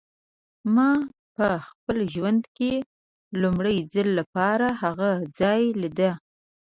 [0.75, 0.89] ما
[1.35, 2.85] په خپل ژوند کې د
[3.41, 6.11] لومړي ځل لپاره هغه ځای لیده.